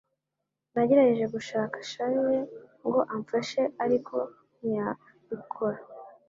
[0.73, 2.47] Nagerageje gushaka Charles
[2.85, 4.15] ngo amfashe ariko
[4.57, 5.79] ntiyabikora